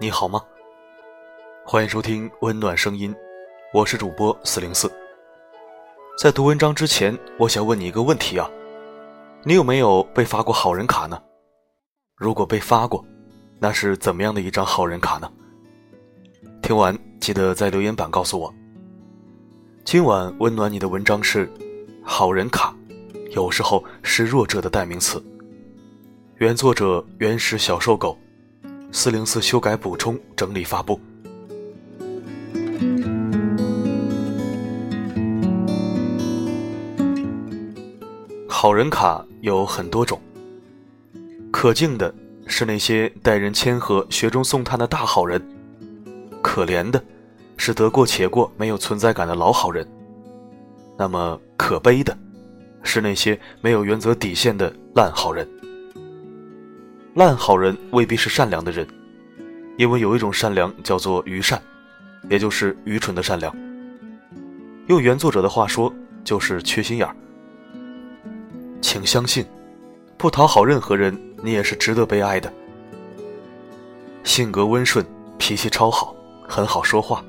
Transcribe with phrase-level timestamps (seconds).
[0.00, 0.40] 你好吗？
[1.64, 3.12] 欢迎收听温暖声音，
[3.74, 4.88] 我是主播四零四。
[6.16, 8.48] 在读文章之前，我想问你一个问题啊，
[9.42, 11.20] 你有没有被发过好人卡呢？
[12.16, 13.04] 如果被发过，
[13.58, 15.28] 那是怎么样的一张好人卡呢？
[16.62, 18.54] 听完记得在留言板告诉我。
[19.84, 21.52] 今晚温暖你的文章是
[22.04, 22.72] 好人卡，
[23.32, 25.20] 有时候是弱者的代名词。
[26.36, 28.16] 原作者原始小瘦狗，
[28.90, 31.00] 四零四修改补充整理发布。
[38.48, 40.20] 好人卡有很多种，
[41.52, 42.12] 可敬的
[42.46, 45.40] 是那些待人谦和、雪中送炭的大好人，
[46.42, 47.00] 可怜的
[47.56, 49.86] 是得过且过、没有存在感的老好人。
[50.96, 52.18] 那么可悲的
[52.82, 55.48] 是那些没有原则底线的烂好人。
[57.18, 58.86] 烂好人未必是善良的人，
[59.76, 61.60] 因为有一种善良叫做愚善，
[62.30, 63.52] 也就是愚蠢的善良。
[64.86, 67.16] 用原作者的话说，就是缺心眼儿。
[68.80, 69.44] 请相信，
[70.16, 72.52] 不讨好任何人，你也是值得被爱的。
[74.22, 75.04] 性格温顺，
[75.38, 76.14] 脾气超好，
[76.46, 77.20] 很好说话，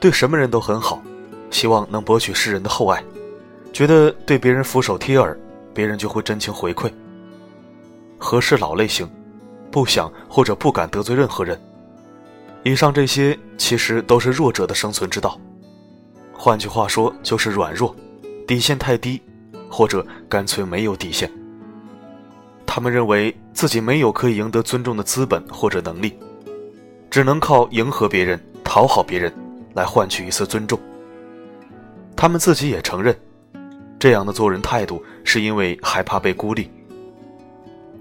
[0.00, 1.02] 对什么人都很好，
[1.50, 3.04] 希望能博取世人的厚爱，
[3.74, 5.38] 觉得对别人俯首帖耳，
[5.74, 6.90] 别人就会真情回馈。
[8.20, 9.10] 和事佬类型，
[9.70, 11.60] 不想或者不敢得罪任何人。
[12.62, 15.40] 以上这些其实都是弱者的生存之道。
[16.32, 17.96] 换句话说，就是软弱，
[18.46, 19.20] 底线太低，
[19.70, 21.30] 或者干脆没有底线。
[22.66, 26.16] 他们认为自己没有可以赢得尊重的资本或者能力，
[27.10, 29.32] 只能靠迎合别人、讨好别人
[29.74, 30.78] 来换取一丝尊重。
[32.14, 33.18] 他们自己也承认，
[33.98, 36.70] 这样的做人态度是因为害怕被孤立。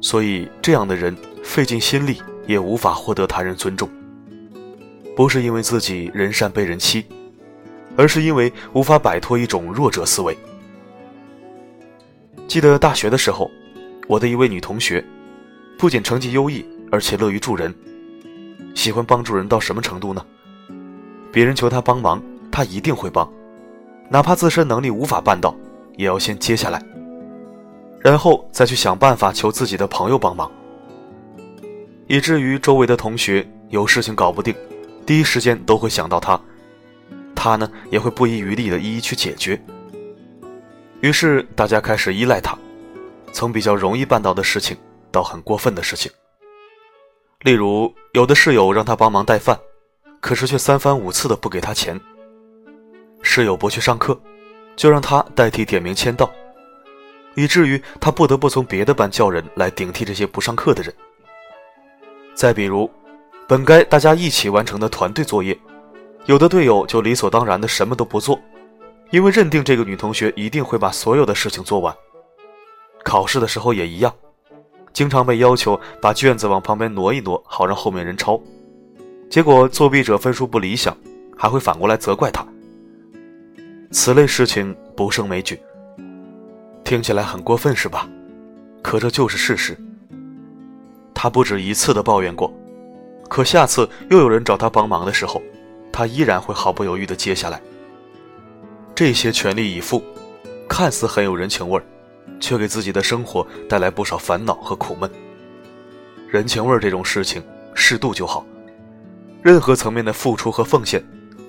[0.00, 3.88] 所以，这样的人费尽心力也无法获得他人尊重，
[5.14, 7.04] 不是因为自己人善被人欺，
[7.96, 10.36] 而是因为无法摆脱一种弱者思维。
[12.48, 13.50] 记得大学的时候，
[14.08, 15.04] 我的一位女同学，
[15.78, 17.72] 不仅成绩优异，而且乐于助人，
[18.74, 20.24] 喜欢帮助人到什么程度呢？
[21.30, 23.30] 别人求她帮忙，她一定会帮，
[24.08, 25.54] 哪怕自身能力无法办到，
[25.96, 26.82] 也要先接下来。
[28.00, 30.50] 然后再去想办法求自己的朋友帮忙，
[32.06, 34.54] 以至于周围的同学有事情搞不定，
[35.04, 36.40] 第一时间都会想到他，
[37.34, 39.62] 他呢也会不遗余力的一一去解决。
[41.02, 42.56] 于是大家开始依赖他，
[43.32, 44.76] 从比较容易办到的事情
[45.10, 46.10] 到很过分的事情。
[47.42, 49.58] 例如，有的室友让他帮忙带饭，
[50.20, 51.98] 可是却三番五次的不给他钱；
[53.22, 54.18] 室友不去上课，
[54.74, 56.30] 就让他代替点名签到。
[57.34, 60.94] 以至于他不得不从别的班叫人来顶替这些不上课的人。
[62.34, 62.90] 再比如，
[63.46, 65.58] 本该大家一起完成的团队作业，
[66.26, 68.40] 有的队友就理所当然的什么都不做，
[69.10, 71.94] 因为认定这个女同学一定会把所有的事情做完。
[73.04, 74.14] 考试的时候也一样，
[74.92, 78.40] 经常被要求把卷子往旁边挪一挪，好让后面人抄。
[79.28, 80.96] 结果作弊者分数不理想，
[81.36, 82.46] 还会反过来责怪他。
[83.90, 85.58] 此类事情不胜枚举。
[86.90, 88.08] 听起来很过分是吧？
[88.82, 89.78] 可这就是事实。
[91.14, 92.52] 他不止一次的抱怨过，
[93.28, 95.40] 可下次又有人找他帮忙的时候，
[95.92, 97.62] 他依然会毫不犹豫的接下来。
[98.92, 100.02] 这些全力以赴，
[100.68, 101.84] 看似很有人情味儿，
[102.40, 105.08] 却给自己的生活带来不少烦恼和苦闷。
[106.26, 107.40] 人情味儿这种事情，
[107.72, 108.44] 适度就好。
[109.42, 111.00] 任何层面的付出和奉献，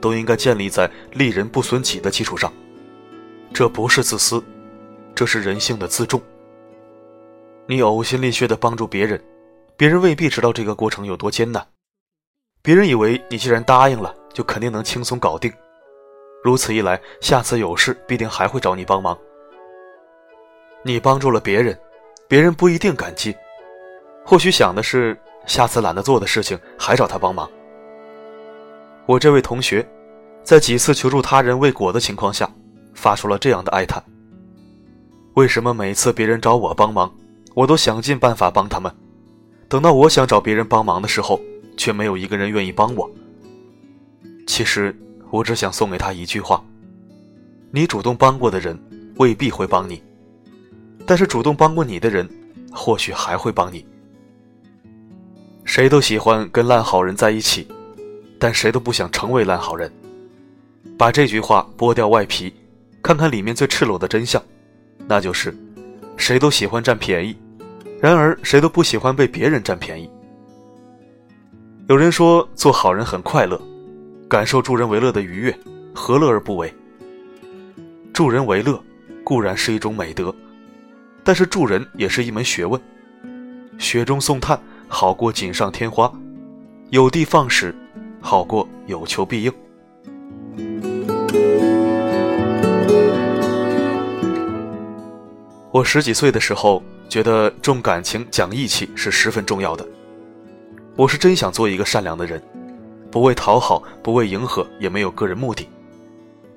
[0.00, 2.52] 都应该建立在利人不损己的基础上。
[3.52, 4.40] 这不是自私。
[5.14, 6.20] 这是人性的自重。
[7.66, 9.22] 你呕心沥血的帮助别人，
[9.76, 11.66] 别人未必知道这个过程有多艰难。
[12.62, 15.52] 别人以为你既然答应了，就肯定能轻松搞定。
[16.42, 19.16] 如此一来，下次有事必定还会找你帮忙。
[20.82, 21.78] 你帮助了别人，
[22.28, 23.34] 别人不一定感激，
[24.24, 27.50] 或许想的是下次懒得做的事情还找他帮忙。
[29.06, 29.86] 我这位同学，
[30.42, 32.50] 在几次求助他人未果的情况下，
[32.94, 34.02] 发出了这样的哀叹。
[35.34, 37.12] 为什么每次别人找我帮忙，
[37.54, 38.92] 我都想尽办法帮他们，
[39.68, 41.40] 等到我想找别人帮忙的时候，
[41.76, 43.10] 却没有一个人愿意帮我？
[44.46, 44.96] 其实
[45.30, 46.64] 我只想送给他一句话：
[47.72, 48.78] 你主动帮过的人
[49.16, 50.00] 未必会帮你，
[51.04, 52.28] 但是主动帮过你的人，
[52.70, 53.84] 或许还会帮你。
[55.64, 57.66] 谁都喜欢跟烂好人在一起，
[58.38, 59.92] 但谁都不想成为烂好人。
[60.96, 62.54] 把这句话剥掉外皮，
[63.02, 64.40] 看看里面最赤裸的真相。
[65.06, 65.54] 那就是，
[66.16, 67.36] 谁都喜欢占便宜，
[68.00, 70.08] 然而谁都不喜欢被别人占便宜。
[71.88, 73.60] 有人说做好人很快乐，
[74.28, 75.58] 感受助人为乐的愉悦，
[75.94, 76.72] 何乐而不为？
[78.12, 78.82] 助人为乐
[79.22, 80.34] 固然是一种美德，
[81.22, 82.80] 但是助人也是一门学问。
[83.78, 84.58] 雪中送炭
[84.88, 86.10] 好过锦上添花，
[86.90, 87.74] 有的放矢
[88.20, 89.52] 好过有求必应。
[95.74, 99.84] 我十几岁的时候，觉得重感情、讲义气是十分重要的。
[100.94, 102.40] 我是真想做一个善良的人，
[103.10, 105.68] 不为讨好，不为迎合，也没有个人目的，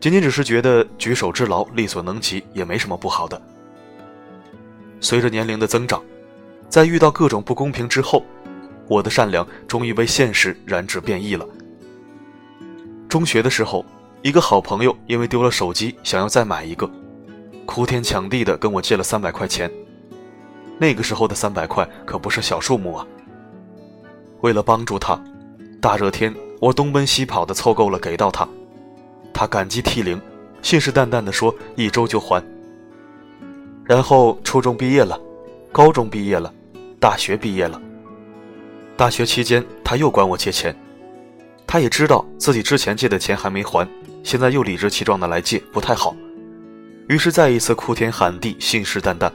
[0.00, 3.40] 仅仅只是觉得举手之劳，力所能及，也没什么不好的。
[5.00, 6.02] 随着年龄的增长，
[6.68, 8.24] 在遇到各种不公平之后，
[8.88, 11.46] 我的善良终于被现实染指变异了。
[13.08, 13.86] 中学的时候，
[14.22, 16.90] 一个好朋友因为丢了手机，想要再买一个，
[17.66, 19.70] 哭天抢地的跟我借了三百块钱。
[20.78, 23.06] 那个时候的三百块可不是小数目啊。
[24.40, 25.18] 为了帮助他，
[25.80, 28.46] 大热天我东奔西跑的凑够了给到他，
[29.32, 30.20] 他感激涕零，
[30.62, 32.44] 信誓旦旦的说一周就还。
[33.84, 35.18] 然后初中毕业了，
[35.70, 36.52] 高中毕业了，
[36.98, 37.80] 大学毕业了。
[38.96, 40.74] 大学期间他又管我借钱，
[41.66, 43.88] 他也知道自己之前借的钱还没还，
[44.22, 46.14] 现在又理直气壮的来借不太好，
[47.08, 49.30] 于是再一次哭天喊地，信誓旦旦。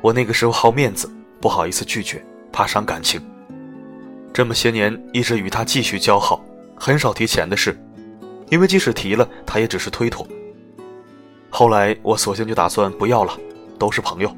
[0.00, 1.08] 我那个时候好面子，
[1.40, 3.20] 不好意思拒绝，怕伤感情。
[4.32, 7.78] 这么些年一直与他继续交好，很少提钱的事，
[8.48, 10.26] 因为即使提了，他也只是推脱。
[11.48, 13.38] 后来我索性就打算不要了，
[13.78, 14.36] 都是朋友。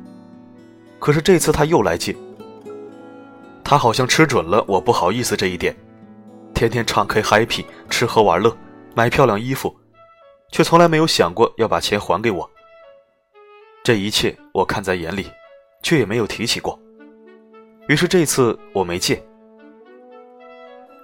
[0.99, 2.15] 可是这次他又来借，
[3.65, 5.75] 他好像吃准了我不好意思这一点，
[6.55, 8.55] 天天唱 K happy，吃喝玩乐，
[8.95, 9.75] 买漂亮衣服，
[10.53, 12.49] 却从来没有想过要把钱还给我。
[13.83, 15.29] 这一切我看在眼里，
[15.83, 16.79] 却也没有提起过。
[17.89, 19.21] 于是这次我没借。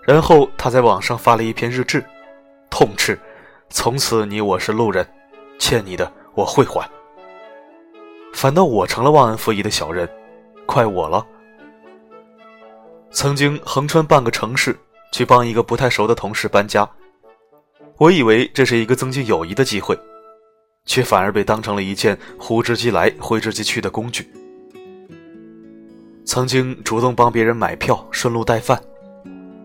[0.06, 2.04] 然后他在网上发了一篇日志，
[2.70, 3.18] 痛斥
[3.68, 5.06] ：“从此你我是路人，
[5.58, 6.88] 欠你的我会还。”
[8.32, 10.08] 反倒我成了忘恩负义的小人，
[10.66, 11.26] 怪我了。
[13.10, 14.78] 曾经横穿半个城市
[15.10, 16.88] 去帮一个不太熟的同事搬家，
[17.98, 19.98] 我以为这是一个增进友谊的机会，
[20.86, 24.30] 却反而被当成了一件呼之即来挥之即去的工具。
[26.24, 28.80] 曾经主动帮别人买票，顺路带饭。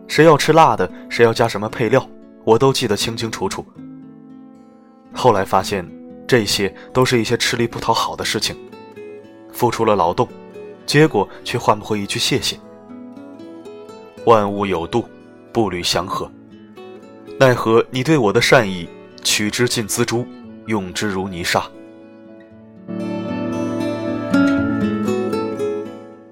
[0.08, 2.10] 谁要吃辣的，谁要加什么配料，
[2.44, 3.64] 我都记得清清楚楚。
[5.14, 5.88] 后来发现，
[6.28, 8.56] 这些都是一些吃力不讨好的事情，
[9.52, 10.28] 付出了劳动，
[10.88, 12.58] 结果却换不回一句谢谢。
[14.26, 15.06] 万物有度，
[15.52, 16.32] 步履祥和，
[17.46, 18.88] 奈何你对我的善意，
[19.22, 20.26] 取之尽锱铢，
[20.68, 21.62] 用之如泥沙。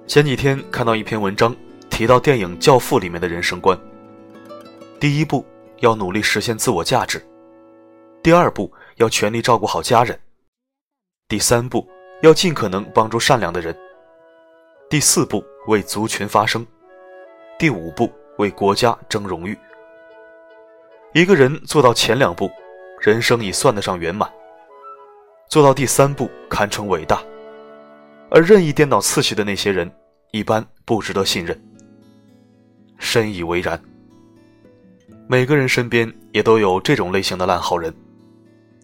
[0.07, 1.53] 前几天看到一篇文章。
[1.89, 3.77] 提到电影《教父》里面的人生观：
[5.01, 5.45] 第一步
[5.81, 7.19] 要努力实现自我价值；
[8.23, 10.15] 第二步要全力照顾好家人；
[11.27, 11.85] 第三步
[12.21, 13.75] 要尽可能帮助善良的人；
[14.89, 16.65] 第四步为族群发声；
[17.59, 19.55] 第五步为国家争荣誉。
[21.13, 22.49] 一个人做到前两步，
[23.01, 24.29] 人生已算得上圆满；
[25.49, 27.21] 做到第三步，堪称伟大。
[28.29, 29.91] 而任意颠倒次序的那些人，
[30.31, 31.61] 一般不值得信任。
[32.97, 33.77] 深以为然。
[35.27, 37.93] 每个人身边也都有这种类型的烂好人，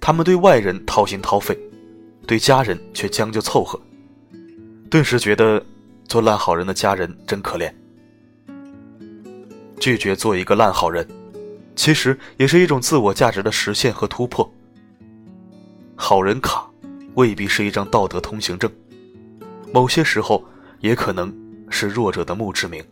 [0.01, 1.57] 他们对外人掏心掏肺，
[2.25, 3.79] 对家人却将就凑合。
[4.91, 5.65] 顿时觉得
[6.09, 7.73] 做烂好人的家人真可怜。
[9.79, 11.07] 拒绝做一个烂好人，
[11.77, 14.51] 其实也是一种自我价值的实现和突破。
[15.95, 16.69] 好人卡
[17.13, 18.69] 未必是一张道德通行证，
[19.71, 20.43] 某些时候
[20.81, 21.33] 也可能
[21.69, 22.83] 是弱者的墓志铭。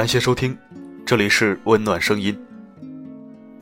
[0.00, 0.56] 感谢收听，
[1.04, 2.34] 这里是温暖声音。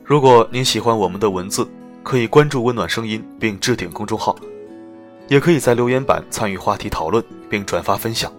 [0.05, 1.67] 如果您喜欢我们的文字，
[2.01, 4.33] 可以关注温暖声音并置顶公众号，
[5.27, 8.31] 也可以在留言板参与话题讨论并转发分享。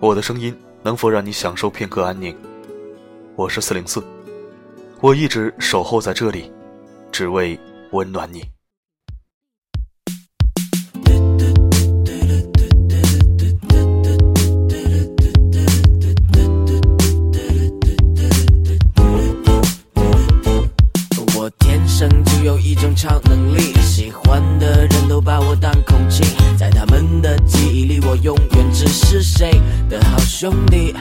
[0.00, 2.36] 我的声音能否让你享受片刻安宁？
[3.36, 4.02] 我是四零四，
[5.00, 6.52] 我一直守候在这里，
[7.12, 7.56] 只为
[7.92, 8.53] 温暖你。
[22.24, 26.24] 就有一种超能力，喜欢的人都把我当空气。
[26.56, 30.94] 在他们的记忆里，我永远只是谁的好兄弟。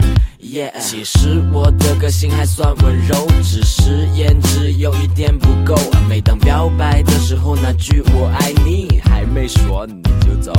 [0.79, 5.75] 其实我的个性还算温柔，只是颜值有一点不够。
[6.07, 10.53] 每当表白的时候，那句我爱你还没说，你就走。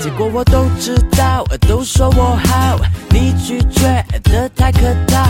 [0.00, 2.78] 结果我都知道，都说我好。
[3.10, 5.24] 你拒绝得太客套。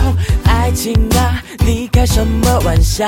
[0.45, 3.07] 爱情啊，你开什么玩笑？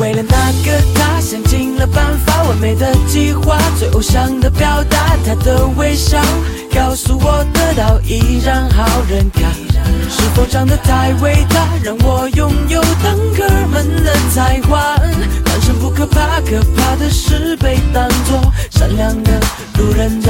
[0.00, 6.20] 为了那个他，想尽了办法，完美的计划，最偶像的表达，他的微笑
[6.72, 9.40] 告诉我得到一张好人卡。
[10.10, 14.96] 是否长得太伟大，让我拥有当哥们的才华？
[15.44, 19.32] 单身不可怕，可怕的是被当作善良的
[19.78, 20.20] 路人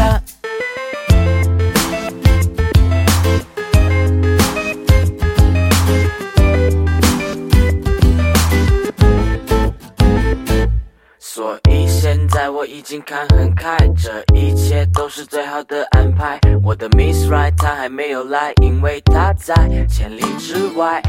[15.18, 16.38] 是最好的安排。
[16.62, 19.52] 我的 Miss Right 她还没有来，因为她在
[19.88, 21.02] 千里之外。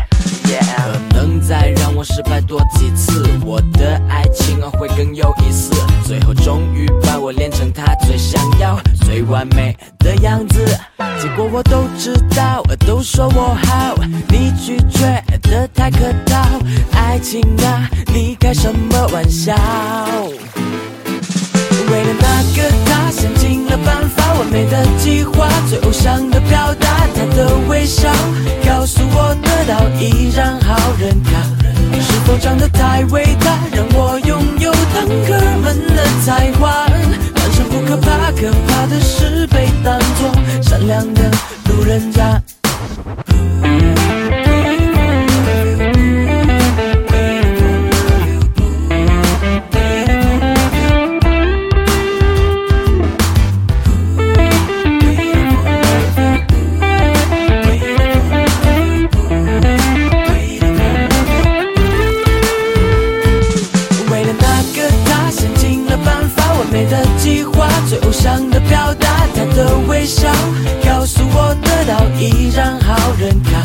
[1.11, 5.71] 可能再让我失败多几次，我的爱情会更有意思。
[6.03, 10.65] 最后终于把我练成她最想要、最完美的样子。
[11.21, 13.95] 结果我都知道，都说我好，
[14.27, 16.59] 你拒绝的太客套。
[16.93, 19.53] 爱情啊，你开什么玩笑？
[22.29, 27.07] 那个他，想尽了办法，完美的计划，最偶像的表达。
[27.15, 28.07] 他的微笑
[28.65, 31.31] 告诉我得到一张好人卡。
[32.01, 36.85] 是否长得太伟大，让我拥有当哥们的才华？
[37.33, 40.31] 单身不可怕，可怕的是被当作
[40.61, 41.31] 善良的
[41.65, 42.41] 路人甲。
[72.59, 73.63] 张好人卡，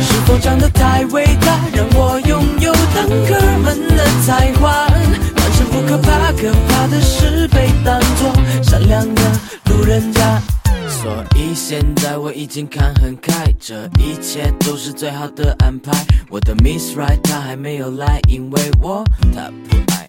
[0.00, 4.88] 是否长得太伟大，让我拥有当哥们的才华？
[5.36, 8.32] 单身不可怕，可怕的是被当作
[8.62, 9.22] 善良的
[9.66, 10.40] 路人甲。
[10.88, 15.92] 所以现在我已经看很开，这一切都是最好的安排。
[16.30, 19.04] 我的 Miss Right 她还没有来，因为我
[19.34, 20.08] 她不爱。